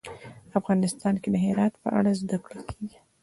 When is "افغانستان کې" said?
0.59-1.29